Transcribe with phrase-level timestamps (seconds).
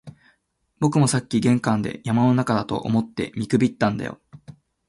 [0.79, 4.19] 僕もさっき玄関で、山の中だと思って見くびったんだよ